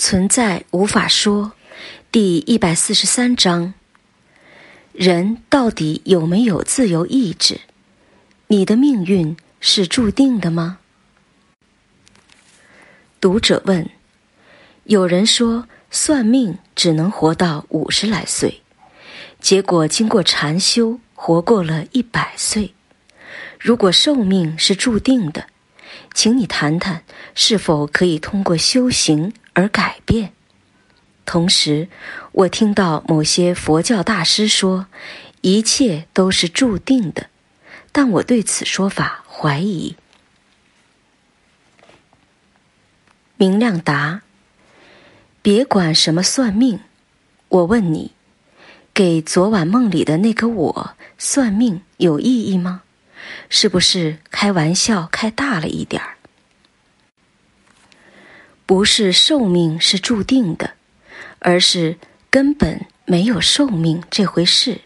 [0.00, 1.52] 存在无法说，
[2.10, 3.74] 第一百四十三章。
[4.94, 7.60] 人到底有没有自由意志？
[8.46, 10.78] 你的命运是注定的吗？
[13.20, 13.90] 读者问：
[14.84, 18.62] 有人说算命只能活到五十来岁，
[19.38, 22.72] 结果经过禅修活过了一百岁。
[23.58, 25.44] 如果寿命是注定的，
[26.14, 27.04] 请你谈谈
[27.34, 30.32] 是否可以通过修行而改变。
[31.26, 31.88] 同时，
[32.32, 34.86] 我听到某些佛教大师说，
[35.42, 37.28] 一切都是注定的，
[37.92, 39.96] 但我对此说法怀疑。
[43.36, 44.22] 明亮答：
[45.42, 46.80] 别管什么算命，
[47.48, 48.12] 我问你，
[48.92, 52.82] 给昨晚梦里的那个我算命有意义吗？
[53.48, 56.16] 是不是开玩笑开大了一点儿？
[58.70, 60.74] 不是寿命是注定的，
[61.40, 61.98] 而是
[62.30, 64.82] 根本没有寿命这回事。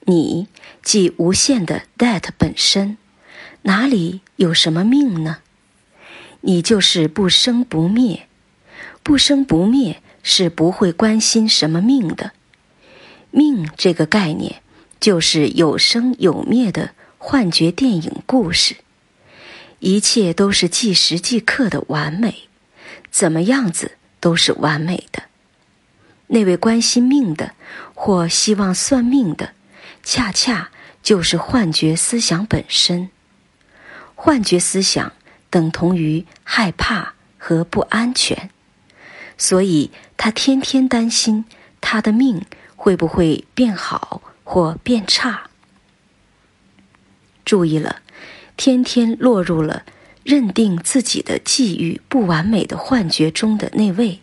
[0.00, 0.48] 你
[0.82, 2.98] 即无限的 that 本身，
[3.62, 5.38] 哪里有什么命呢？
[6.40, 8.26] 你就是不生不灭，
[9.04, 12.32] 不生不灭是不会关心什么命的。
[13.30, 14.60] 命这个概念，
[14.98, 16.90] 就是有生有灭的。
[17.16, 18.74] 幻觉电影故事，
[19.78, 22.48] 一切都是即时即刻的完美，
[23.12, 25.22] 怎么样子都是完美的。
[26.26, 27.54] 那位关心命的
[27.94, 29.52] 或希望算命的，
[30.02, 30.70] 恰恰
[31.02, 33.10] 就是幻觉思想本身。
[34.14, 35.12] 幻觉思想
[35.50, 38.50] 等同于害怕和不安全，
[39.36, 41.44] 所以他天天担心
[41.80, 42.44] 他的命
[42.76, 45.50] 会不会变好或变差。
[47.44, 48.00] 注意了，
[48.56, 49.84] 天天落入了
[50.24, 54.20] 认定自己的际遇不完美的幻觉中的那位，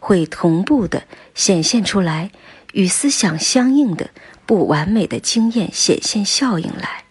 [0.00, 2.30] 会同步的显现出来
[2.72, 4.10] 与思想相应的
[4.46, 7.04] 不完美的经验显现效应来。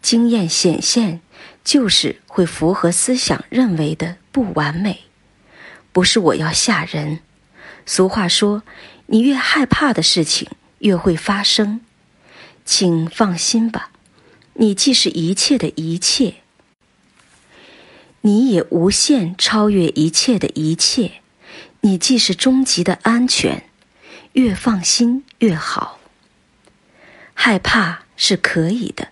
[0.00, 1.20] 经验显现
[1.64, 5.04] 就是会符合思想认为的不完美，
[5.92, 7.20] 不是我要吓人。
[7.86, 8.62] 俗话说，
[9.06, 10.48] 你越害怕的事情
[10.80, 11.80] 越会发生，
[12.64, 13.90] 请放心吧。
[14.54, 16.41] 你既是一切的一切，
[18.22, 21.20] 你也无限超越一切的一切。
[21.82, 23.64] 你既是终极的安全，
[24.32, 26.00] 越放心越好。
[27.34, 29.08] 害怕是可以的，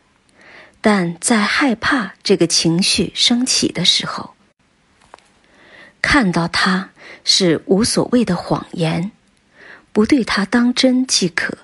[0.80, 4.34] 但在害怕这个情绪升起的时候，
[6.00, 6.90] 看到它
[7.24, 9.12] 是无所谓的谎言，
[9.92, 11.58] 不对它当真即可。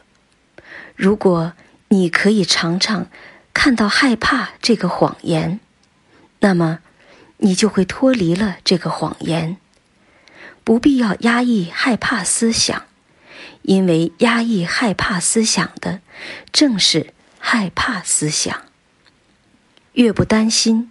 [0.95, 1.55] 如果
[1.89, 3.07] 你可以尝尝。
[3.59, 5.61] 看到害怕这个谎言，
[6.41, 6.81] 那么
[7.39, 9.57] 你就会脱离了这个谎言。
[10.65, 12.85] 不必要压抑害怕思想，
[13.63, 16.01] 因为压抑害怕思想的
[16.53, 18.63] 正是害怕思想。
[19.93, 20.91] 越不担心，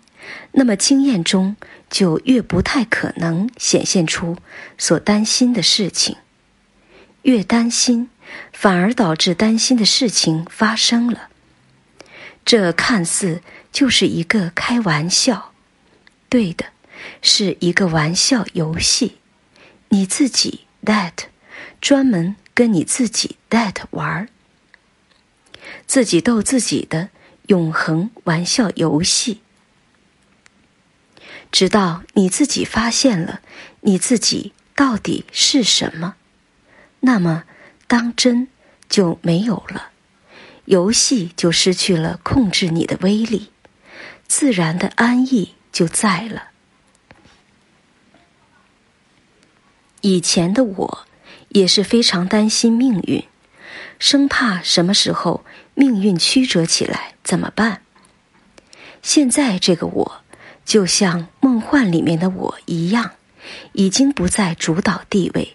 [0.54, 1.58] 那么经验中
[1.90, 4.38] 就越不太可能显现出
[4.78, 6.16] 所担心的事情。
[7.24, 8.10] 越担心，
[8.54, 11.30] 反而导致担心的事情发生了。
[12.46, 13.42] 这看似
[13.72, 15.52] 就是一个开玩笑，
[16.36, 16.66] 对的，
[17.22, 19.20] 是一个玩笑游戏。
[19.88, 21.14] 你自己 that
[21.80, 24.28] 专门跟你自己 that 玩儿，
[25.88, 27.08] 自己逗自己的
[27.48, 29.40] 永恒玩笑游戏，
[31.54, 33.40] 直到你自己发现了
[33.80, 36.16] 你自己到底是什么，
[37.00, 37.46] 那么
[37.88, 38.50] 当真
[38.90, 39.92] 就没有了。
[40.66, 43.52] 游戏就失去了控制你的威力，
[44.28, 46.52] 自然的安逸就在了。
[50.00, 51.06] 以前的我
[51.50, 53.26] 也是非常担心命运，
[54.00, 55.44] 生怕什么时候
[55.74, 57.82] 命运曲折起来怎么办。
[59.02, 60.24] 现在这个我，
[60.64, 63.12] 就像梦幻里面的我一样，
[63.74, 65.52] 已经不在主导地位，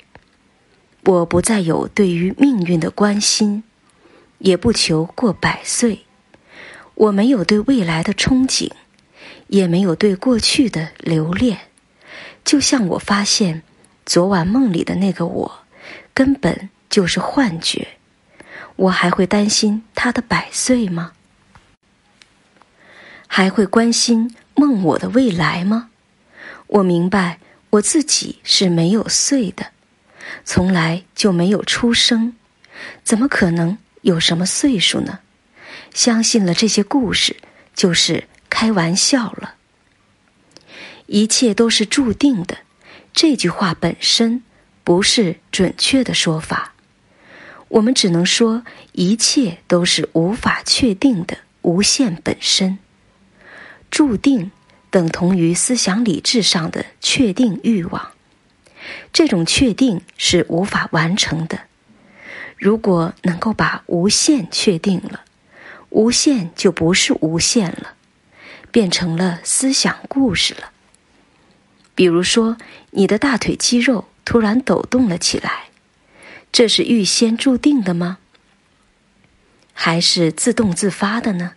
[1.05, 3.65] 我不再有对于命运的关心。
[4.37, 6.05] 也不求过百岁，
[6.95, 8.71] 我没有对未来的憧憬，
[9.51, 11.59] 也没有对过去的留恋。
[12.45, 13.63] 就像我发现，
[14.07, 15.65] 昨晚梦里的那个我，
[16.15, 17.89] 根本就是幻觉。
[18.77, 21.13] 我还会担心他的百岁吗？
[23.27, 25.91] 还会关心梦我的未来吗？
[26.69, 29.73] 我明白我自己是没有岁的，
[30.45, 32.35] 从来就没有出生，
[33.03, 33.77] 怎么可能？
[34.03, 35.19] 有什么岁数呢？
[35.93, 37.37] 相信了这些故事，
[37.75, 39.55] 就是开玩笑了。
[41.07, 42.59] 一切都是注定的，
[43.15, 44.43] 这句话本身
[44.85, 46.75] 不是准确的说法。
[47.69, 52.79] 我们只能说，一切都是无法确定的无限本身。
[53.91, 54.51] 注定
[54.91, 58.13] 等同于思想理智上的确定欲望，
[59.13, 61.61] 这种确定是无法完成的。
[62.57, 65.25] 如果能够把无限确定了，
[65.89, 67.95] 无限就不是无限了，
[68.71, 70.71] 变成了思想故事了。
[71.95, 72.57] 比如说，
[72.91, 75.65] 你的大腿肌肉突然抖动了起来，
[76.51, 78.19] 这是预先注定的吗？
[79.73, 81.53] 还是自动自发的呢？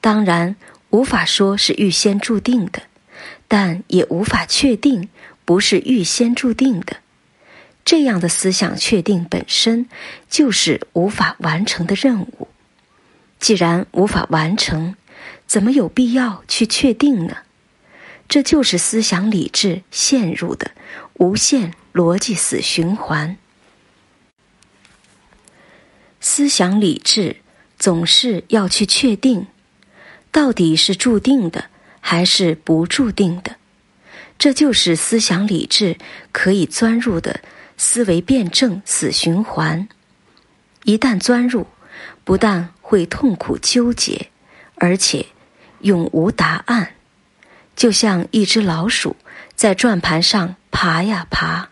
[0.00, 0.56] 当然。
[0.90, 2.82] 无法说是预先注定的，
[3.46, 5.08] 但也无法确定
[5.44, 6.96] 不是预先注定的。
[7.84, 9.88] 这样的思想确定本身
[10.28, 12.48] 就是无法完成的任务。
[13.38, 14.96] 既然无法完成，
[15.50, 17.38] 怎么有必要去确定呢？
[18.28, 20.70] 这就是思想理智陷入的
[21.14, 23.36] 无限逻辑死循环。
[26.20, 27.38] 思想理智
[27.80, 29.48] 总是要去确定。
[30.30, 31.64] 到底是注定的
[31.98, 33.56] 还是不注定的？
[34.38, 35.96] 这就是思想理智
[36.30, 37.40] 可以钻入的
[37.76, 39.88] 思维辩证死循环。
[40.84, 41.66] 一旦钻入，
[42.22, 44.30] 不但会痛苦纠结，
[44.76, 45.26] 而且
[45.80, 46.94] 永无答案，
[47.76, 49.16] 就像一只老鼠
[49.54, 51.68] 在转盘上爬呀爬，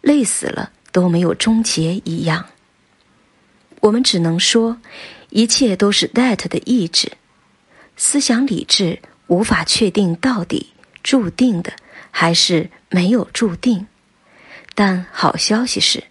[0.00, 2.46] 累死了都没有终结一样。
[3.80, 4.78] 我们只能说，
[5.30, 7.12] 一切都是 that 的意志。
[7.96, 10.68] 思想理智无法确定到底
[11.02, 11.72] 注定的
[12.10, 13.86] 还是没有注定，
[14.74, 16.04] 但好消息是，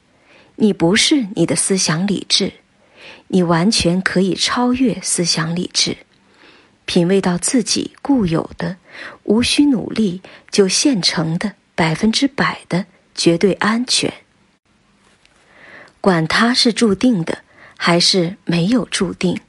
[0.55, 2.51] 你不是你的思想理智，
[3.27, 5.95] 你完全可以超越思想理智，
[6.87, 8.77] 品味到自己固有的、
[9.25, 14.11] 无需努力就现成的百分之百的绝对安全。
[16.01, 17.43] 管它是注定的
[17.77, 19.39] 还是没有注定，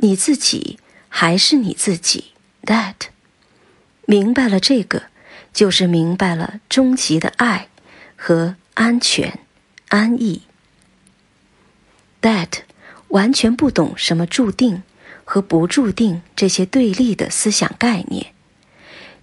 [0.00, 0.78] 你自己。
[1.10, 2.32] 还是你自己
[2.64, 2.94] ，that，
[4.04, 5.04] 明白了这个，
[5.54, 7.68] 就是明白了终极的爱
[8.14, 9.40] 和安全、
[9.88, 10.42] 安逸。
[12.20, 12.60] that
[13.08, 14.82] 完全不懂什么注定
[15.30, 18.32] 和不注定这些对立的思想概念，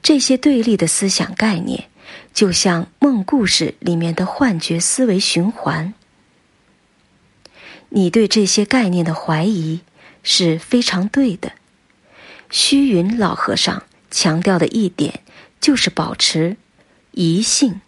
[0.04, 1.86] 这些对立的思想概念
[2.32, 5.96] 就像梦故事里面的幻觉思维循环。
[7.90, 9.80] 你对这些概念的怀疑
[10.22, 11.54] 是非常对的。
[12.52, 13.82] 虚云老和尚
[14.12, 15.22] 强调的一点，
[15.60, 16.56] 就是保持
[17.14, 17.82] 疑性。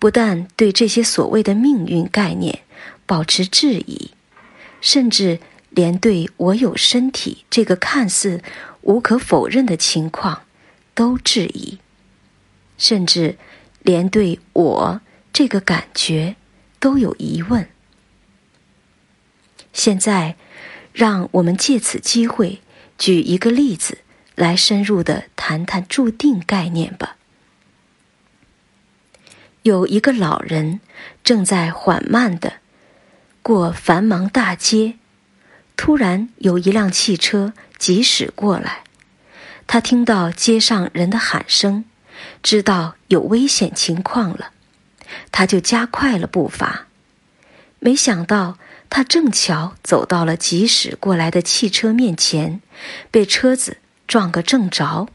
[0.00, 2.58] 不但对这些所谓的命运概念
[3.06, 4.10] 保持质疑，
[4.80, 5.38] 甚至
[5.74, 8.42] 连对我有身体这个看似
[8.82, 10.42] 无可否认的情况
[10.94, 11.78] 都质疑，
[12.78, 13.36] 甚至
[13.82, 15.00] 连对我
[15.32, 16.36] 这个感觉
[16.78, 17.68] 都有疑问。
[19.72, 20.36] 现在，
[20.92, 22.60] 让我们借此机会。
[22.98, 23.98] 举一个例子
[24.36, 27.16] 来深入的谈谈注定概念吧。
[29.62, 30.80] 有一个老人
[31.24, 32.60] 正在缓慢的
[33.42, 34.98] 过繁忙大街，
[35.82, 38.84] 突然有一辆汽车疾驶过来，
[39.66, 41.84] 他听到街上人的喊声，
[42.40, 44.52] 知道有危险情况了，
[45.32, 46.86] 他就加快了步伐，
[47.80, 48.58] 没想到。
[48.88, 52.60] 他正巧走到了疾驶过来的汽车面前，
[53.10, 55.08] 被车子撞个正着。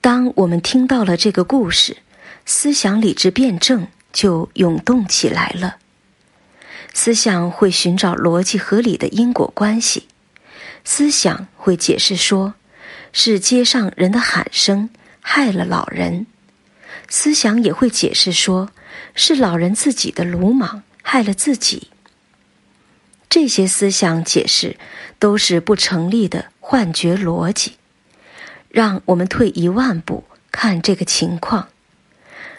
[0.00, 1.98] 当我们听到了这个故事，
[2.44, 5.76] 思想理智辩证就涌动起来了。
[6.94, 10.08] 思想会寻找逻辑合理的因果关系，
[10.82, 12.54] 思想会解释说，
[13.12, 14.88] 是街上人的喊声
[15.20, 16.24] 害了老人；
[17.10, 18.70] 思想也会解释说，
[19.14, 20.82] 是老人自己的鲁莽。
[21.06, 21.88] 害了自己。
[23.28, 24.78] 这些思想解释
[25.18, 27.74] 都是不成立的幻觉逻辑。
[28.70, 31.68] 让我们退一万步看这个情况：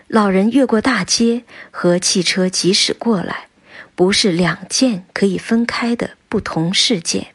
[0.07, 3.47] 老人越过大街和汽车疾驶过来，
[3.95, 7.27] 不是两件可以分开的不同事件，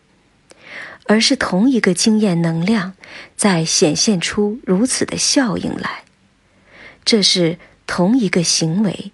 [1.07, 2.95] 而是同一个经验能量
[3.37, 6.05] 在显现出如此的效应来。
[7.05, 9.12] 这是同一个行为。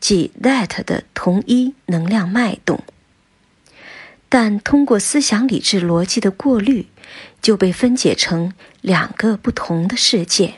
[0.00, 2.82] 即 that 的同一能量脉动，
[4.30, 6.86] 但通过思想理智逻辑的过滤，
[7.42, 10.54] 就被分解成两个不同的事件。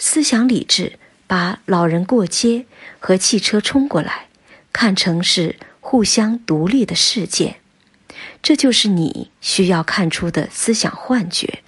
[0.00, 2.66] 思想理智把老人过街
[2.98, 4.26] 和汽车冲过来
[4.74, 7.60] 看成是互相独立的事件，
[8.42, 11.62] 这就是你需要看出的思想幻觉。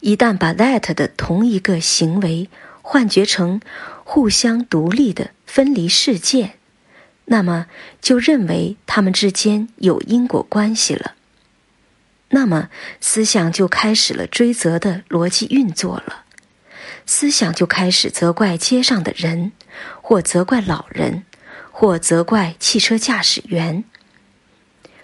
[0.00, 2.48] 一旦把 that 的同一个行为
[2.80, 3.60] 幻觉成
[4.04, 6.54] 互相独立的分离事件，
[7.26, 7.66] 那么
[8.00, 11.14] 就认为他们之间有因果关系了。
[12.30, 12.70] 那么
[13.02, 16.24] 思想就开始了追责的逻辑运作了，
[17.04, 19.52] 思想就开始责怪街上的人，
[20.10, 21.22] 或责怪老人，
[21.70, 23.84] 或责怪汽车驾驶员。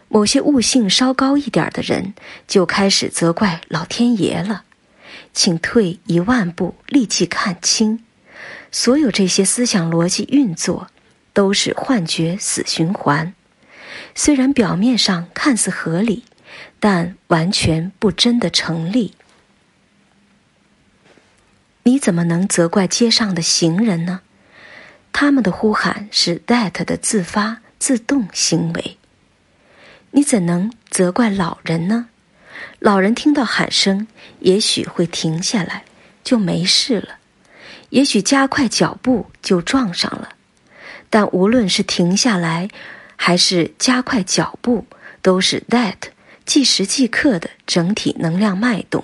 [0.08, 2.12] 某些悟性稍高一点的人
[2.48, 4.64] 就开始责怪老天爷了。
[5.32, 8.02] 请退一万步，立即看清，
[8.72, 10.88] 所有这些思想逻辑运作
[11.32, 13.32] 都是幻觉死循环。
[14.16, 16.24] 虽然表面上看似合理，
[16.80, 19.14] 但完全不真的成立。
[21.84, 24.22] 你怎么能责怪街上的行人呢？
[25.18, 28.98] 他们的呼喊是 that 的自发自动行为。
[30.10, 32.08] 你怎能责怪老人呢？
[32.80, 34.06] 老人听到喊声，
[34.40, 35.84] 也许会停下来，
[36.22, 37.14] 就没事了；
[37.88, 40.28] 也许加快脚步就撞上了。
[41.08, 42.68] 但无论是停下来，
[43.16, 44.84] 还是加快脚步，
[45.22, 45.96] 都是 that
[46.44, 49.02] 即时即刻的整体能量脉动，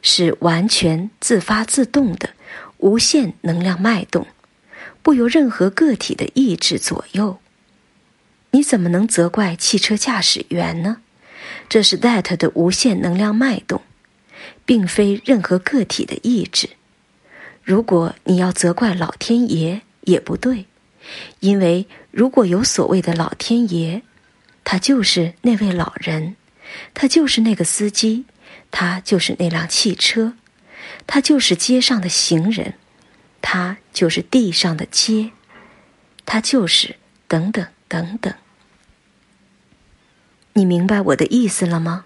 [0.00, 2.30] 是完全自发自动的
[2.78, 4.26] 无限能量脉动，
[5.02, 7.38] 不由任何个体的意志左右。
[8.52, 10.98] 你怎么能责怪汽车驾驶员呢？
[11.68, 13.80] 这是 that 的无限能量脉动，
[14.64, 16.68] 并非任何个体的意志。
[17.62, 20.66] 如果你要责怪老天爷，也不对，
[21.38, 24.02] 因为如果有所谓的老天爷，
[24.64, 26.34] 他就是那位老人，
[26.92, 28.24] 他就是那个司机，
[28.70, 30.34] 他就是那辆汽车，
[31.06, 32.74] 他就是街上的行人，
[33.42, 35.30] 它就是地上的街，
[36.24, 37.66] 它就是等等。
[37.90, 38.32] 等等，
[40.52, 42.04] 你明白我的意思了吗？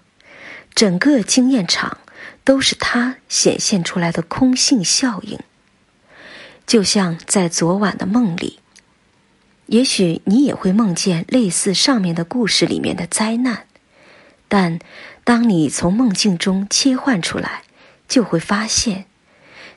[0.73, 1.99] 整个经验场
[2.43, 5.37] 都是它显现出来的空性效应，
[6.65, 8.57] 就像在昨晚的梦里，
[9.67, 13.67] 也许你也会梦见类似上面的故事里面的灾难，
[14.47, 14.79] 但
[15.23, 17.61] 当你从梦境中切换出来，
[18.07, 19.05] 就会发现，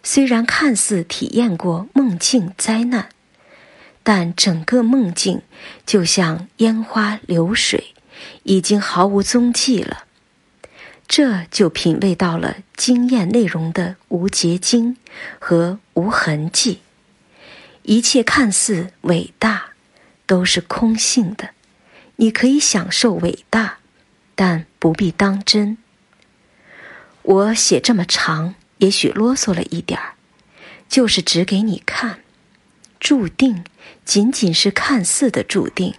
[0.02, 3.09] 虽然看似体验过梦境灾难。
[4.05, 5.43] 但整个梦境
[5.85, 7.95] 就像烟花流水，
[8.45, 10.05] 已经毫无踪迹了。
[11.07, 14.97] 这就品味到了经验内容的无结晶
[15.38, 16.81] 和无痕迹。
[17.83, 19.73] 一切看似伟大，
[20.25, 21.50] 都是空性的。
[22.17, 23.76] 你可以享受伟大，
[24.35, 25.76] 但不必当真。
[27.21, 30.14] 我写这么长，也许啰嗦了一点儿，
[30.88, 32.20] 就是指给你看。
[33.00, 33.64] 注定
[34.04, 35.94] 仅仅是看似的注定，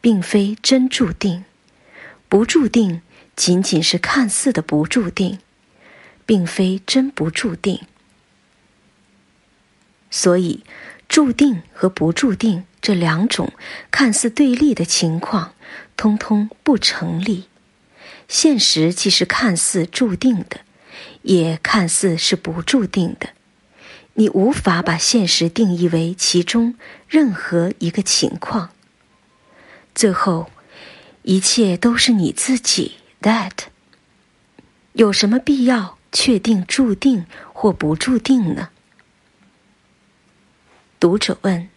[0.00, 1.44] 并非真注定；
[2.28, 3.02] 不注定
[3.36, 5.38] 仅仅是看似的不注定，
[6.24, 7.80] 并非真不注定。
[10.10, 10.64] 所以，
[11.08, 13.52] 注定和不注定这两种
[13.90, 15.54] 看似对立的情况，
[15.96, 17.44] 通通不成立。
[18.28, 20.60] 现实既是看似注定的，
[21.22, 23.30] 也看似是不注定的。
[24.14, 26.74] 你无法把现实定义为其中
[27.08, 28.70] 任何一个情况。
[29.94, 30.50] 最后，
[31.22, 32.96] 一切都是你自己。
[33.22, 33.52] That
[34.94, 38.70] 有什么必要确定注定或不注定呢？
[40.98, 41.68] 读者问：“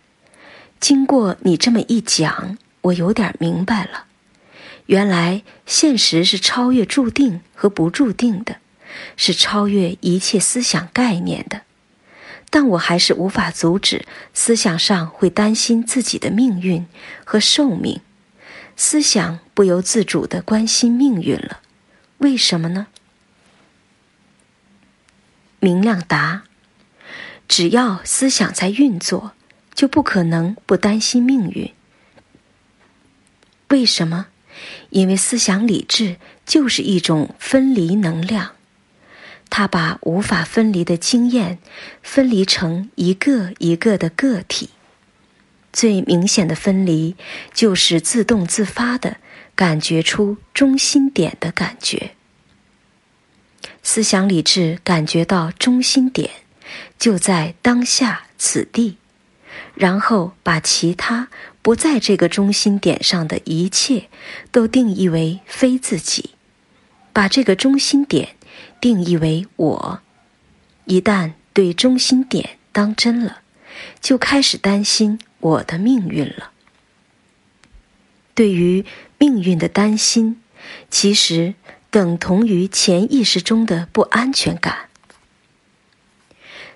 [0.80, 4.06] 经过你这么一讲，我有点明白了。
[4.88, 8.58] 原来现实是超越注定和不注定的，
[9.18, 11.62] 是超越一切思想概念的。”
[12.50, 16.86] 但我还是无法阻止思想上会担心自己的命运
[17.26, 18.00] 和寿命，
[18.76, 21.62] 思想不由自主的关心命运了，
[22.20, 22.86] 为什么呢？
[25.60, 26.44] 明亮答：
[27.48, 29.32] 只要思想在运作，
[29.74, 31.74] 就不可能不担心命运。
[33.70, 34.28] 为什么？
[34.92, 38.52] 因为思想理智就是一种分离能量。
[39.56, 41.60] 他把无法分离的经验
[42.02, 44.72] 分离成一个一个的个体，
[45.72, 47.16] 最明显的分离
[47.54, 49.18] 就是自动自发的
[49.54, 52.16] 感觉出中心点的感觉。
[53.84, 56.32] 思想理智感觉到中心点
[56.98, 58.98] 就在当下此地，
[59.76, 61.28] 然后把其他
[61.62, 64.10] 不在这个中心点上的一切
[64.52, 66.32] 都定义为非自己，
[67.14, 68.30] 把这个中心点。
[68.84, 70.02] 定义为我，
[70.84, 73.40] 一旦对中心点当真了，
[74.02, 76.52] 就开始担心我的命运了。
[78.36, 78.84] 对于
[79.18, 80.42] 命运的担心，
[80.90, 81.54] 其实
[81.90, 84.90] 等同于潜意识中的不安全感。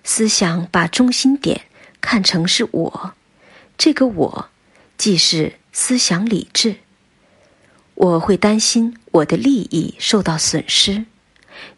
[0.05, 1.63] 思想把中心点
[1.99, 3.15] 看成是我，
[3.77, 4.49] 这个我
[4.97, 6.77] 既是思想理智。
[7.95, 11.05] 我会担心我的利益受到损失，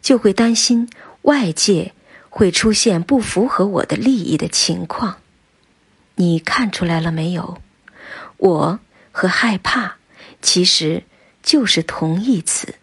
[0.02, 0.88] 就会担心
[1.22, 1.92] 外界
[2.28, 5.18] 会出现不符合我的利益的情况。
[6.16, 7.58] 你看出来了没有？
[8.36, 8.80] 我
[9.12, 9.96] 和害怕
[10.42, 11.04] 其实
[11.42, 12.74] 就是同义词。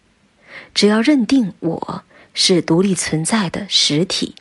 [0.74, 4.34] 只要认定我是独立存在的实体，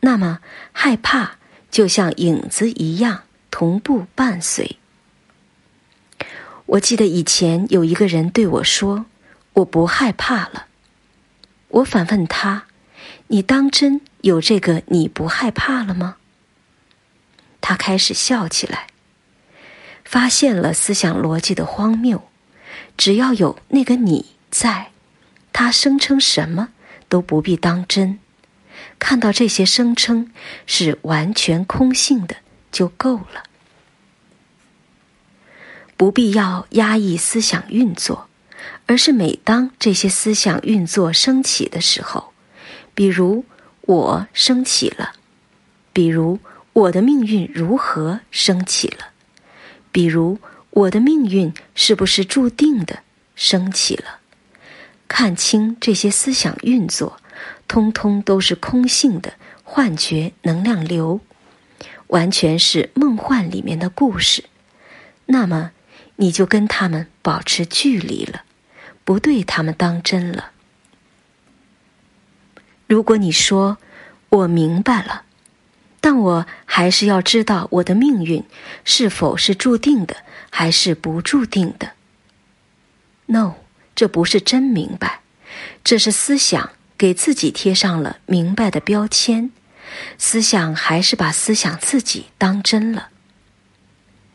[0.00, 0.40] 那么
[0.72, 1.36] 害怕
[1.70, 4.76] 就像影子一样同步伴随。
[6.66, 9.06] 我记得以前有一个人对我说
[9.54, 10.66] ：“我不害怕了。”
[11.70, 12.66] 我反问他
[13.28, 16.16] ：“你当真有这个你不害怕了吗？”
[17.60, 18.88] 他开始笑起来，
[20.04, 22.28] 发现了思想逻辑的荒谬。
[22.96, 24.90] 只要有那个你在，
[25.52, 26.70] 他声称什么
[27.08, 28.18] 都不必当真。
[28.98, 30.32] 看到这些声称
[30.66, 32.36] 是完全空性的
[32.72, 33.44] 就够了。
[35.96, 38.29] 不必要压抑思想运作，
[38.90, 42.32] 而是每当这些思想运作升起的时候，
[42.92, 43.44] 比如
[43.82, 45.12] 我升起了，
[45.92, 46.40] 比如
[46.72, 49.12] 我的命运如何升起了，
[49.92, 52.98] 比如我的命运是不是注定的
[53.36, 54.18] 升起了，
[55.06, 57.16] 看清这些思想运作，
[57.68, 61.20] 通通都是空性的幻觉能量流，
[62.08, 64.42] 完全是梦幻里面的故事，
[65.26, 65.70] 那么。
[66.16, 68.42] 你就跟他们保持距离了，
[69.04, 70.50] 不对他们当真了。
[72.86, 73.78] 如果你说
[74.28, 75.22] 我明白了，
[76.00, 78.44] 但我还是要知道我的命运
[78.84, 80.16] 是否是注定的，
[80.50, 81.92] 还是不注定的。
[83.26, 83.54] No，
[83.94, 85.20] 这不是真明白，
[85.84, 89.50] 这是思想给自己贴上了明白的标签。
[90.18, 93.08] 思想还是把思想自己当真了。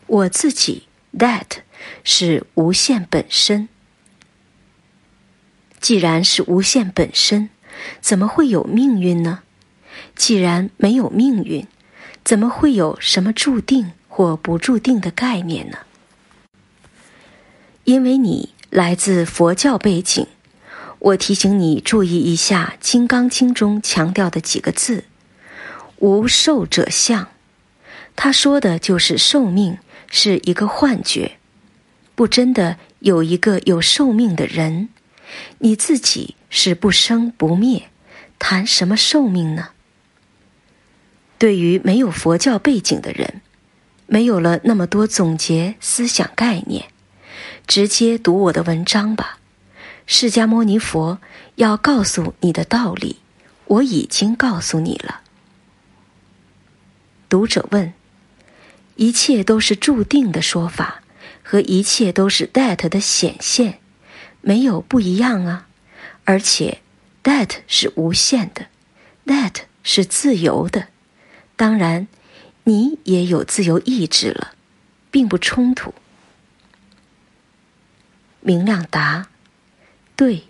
[0.07, 1.59] 我自己，that。
[2.03, 3.69] 是无限本身。
[5.85, 7.51] 既然是无限本身，
[8.01, 9.43] 怎么会有命运呢？
[10.15, 11.67] 既然没有命运，
[12.23, 15.77] 怎么会有什么注定或不注定的概念呢？
[17.83, 20.25] 因为你来自佛教背景，
[20.97, 25.03] 我提醒你注意一下《金刚经》中强调的几个字
[26.01, 27.27] ：“无寿者相”。
[28.17, 29.77] 他说的就是寿命
[30.09, 31.33] 是一个幻觉。
[32.15, 34.89] 不真的有一个有寿命的人，
[35.59, 37.89] 你自己是不生不灭，
[38.39, 39.69] 谈什么寿命呢？
[41.37, 43.41] 对于没有佛教背景的人，
[44.07, 46.89] 没有了那么多总结思想概念，
[47.67, 49.39] 直接读我的文章吧。
[50.07, 51.19] 释迦牟尼佛
[51.55, 53.17] 要告诉你的道理，
[53.65, 55.21] 我已经告诉你了。
[57.27, 57.93] 读者问：
[58.95, 61.01] 一切都是注定的说法？
[61.47, 63.79] 和一切都是 that 的显现，
[64.47, 65.67] 没有不一样啊！
[66.23, 66.81] 而且
[67.23, 68.67] that 是无限的
[69.25, 70.89] ，that 是自由的。
[71.55, 72.07] 当然，
[72.65, 74.53] 你也有自由意志了，
[75.09, 75.95] 并不冲突。
[78.41, 79.29] 明亮答：
[80.15, 80.43] 对。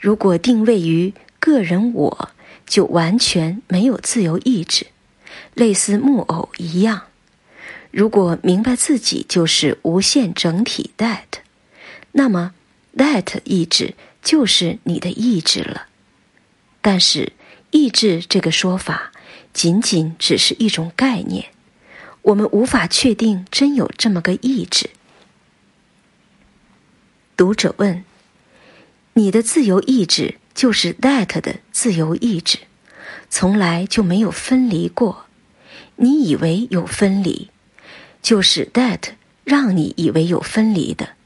[0.00, 2.30] 如果定位于个人我，
[2.66, 4.88] 就完全没有自由意志，
[5.54, 7.02] 类似木偶一样。
[7.92, 11.40] 如果明白自己就是无限整体 that，
[12.10, 12.52] 那么
[12.96, 15.86] that 意志就是你的意志了。
[16.80, 17.32] 但是
[17.70, 19.12] 意志这个说法
[19.52, 21.46] 仅仅只是一种概念，
[22.22, 24.90] 我们无法确定真有这么个意志。
[27.36, 28.04] 读者问
[29.14, 32.58] ：“你的自由意志就是 that 的自由意志，
[33.30, 35.26] 从来就没有分离过？
[35.96, 37.48] 你以为有分离？”
[38.22, 41.16] 就是 that 让你以为有分离的，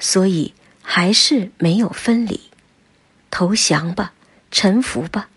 [0.00, 0.52] 所以
[0.84, 2.38] 还是没有分离。
[3.30, 4.12] 投降吧，
[4.52, 5.28] 臣服吧，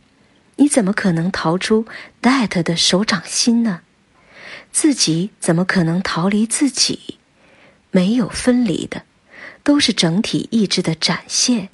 [0.57, 1.87] 你怎么可能逃出
[2.21, 3.81] that 的手掌心呢？
[4.71, 7.17] 自己怎么可能逃离自己？
[7.89, 9.03] 没有分离的，
[9.63, 11.69] 都是整体意志的展现。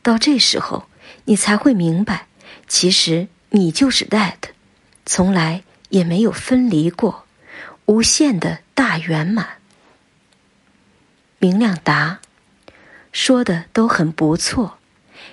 [0.00, 0.86] 到这时候，
[1.24, 2.28] 你才会明白，
[2.66, 4.36] 其实你就是 that，
[5.04, 7.26] 从来也没有分离过。
[7.84, 9.58] 无限的大圆满，
[11.38, 12.20] 明亮答，
[13.12, 14.78] 说的都很不错。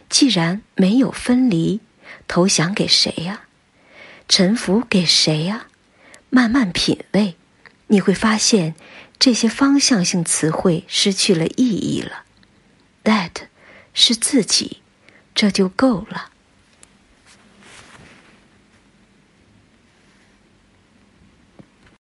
[0.09, 1.81] 既然没有分离，
[2.27, 3.41] 投降给谁呀？
[4.27, 5.67] 臣服给谁呀？
[6.29, 7.35] 慢慢品味，
[7.87, 8.75] 你会发现
[9.17, 12.23] 这些方向性词汇失去了意义了。
[13.03, 13.31] That
[13.93, 14.81] 是自己，
[15.33, 16.31] 这就够了。